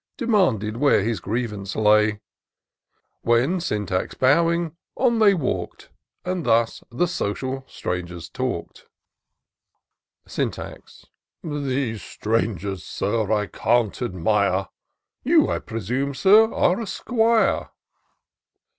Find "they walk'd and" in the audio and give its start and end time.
5.19-6.43